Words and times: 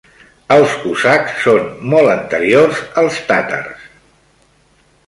Els 0.53 0.71
cosacs 0.85 1.35
són 1.43 1.69
molt 1.93 2.15
anteriors 2.15 2.83
als 3.05 3.21
tàtars. 3.31 3.87